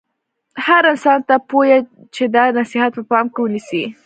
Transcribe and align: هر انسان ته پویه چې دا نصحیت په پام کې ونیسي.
هر 0.65 0.83
انسان 0.91 1.19
ته 1.27 1.35
پویه 1.49 1.77
چې 2.15 2.23
دا 2.35 2.43
نصحیت 2.57 2.91
په 2.97 3.03
پام 3.11 3.25
کې 3.33 3.39
ونیسي. 3.41 3.83